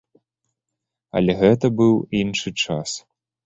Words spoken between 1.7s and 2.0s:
быў